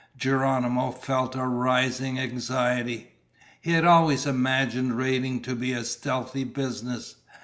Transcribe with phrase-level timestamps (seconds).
[0.17, 3.11] Geronimo felt a rising anxiety.
[3.61, 7.17] He had always imagined raiding to be a stealthy business.